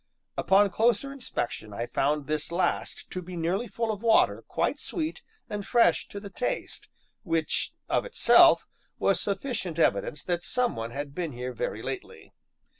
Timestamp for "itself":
8.03-8.65